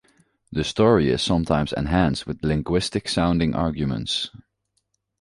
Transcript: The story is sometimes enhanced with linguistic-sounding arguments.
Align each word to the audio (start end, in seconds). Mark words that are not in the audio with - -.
The 0.51 0.63
story 0.63 1.11
is 1.11 1.21
sometimes 1.21 1.71
enhanced 1.73 2.25
with 2.25 2.41
linguistic-sounding 2.43 3.53
arguments. 3.53 4.31